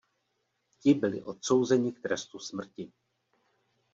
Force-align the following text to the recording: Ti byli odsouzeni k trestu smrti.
Ti 0.79 0.93
byli 0.93 1.23
odsouzeni 1.23 1.91
k 1.93 1.99
trestu 1.99 2.39
smrti. 2.39 2.91